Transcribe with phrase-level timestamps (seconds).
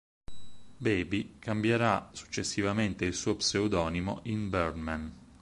[0.81, 5.13] Baby cambierà successivamente il suo pseudonimo in Birdman.